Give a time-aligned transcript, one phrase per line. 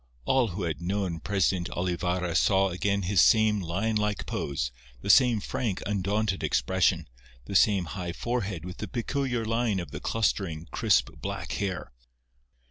[0.25, 4.71] All who had known President Olivarra saw again his same lion like pose,
[5.03, 7.07] the same frank, undaunted expression,
[7.45, 11.91] the same high forehead with the peculiar line of the clustering, crisp black hair.